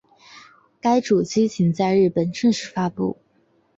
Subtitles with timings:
[0.79, 3.19] 该主机仅在日本正式发布。